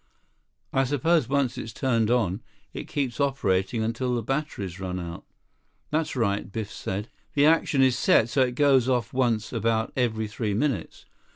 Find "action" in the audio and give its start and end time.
7.45-7.83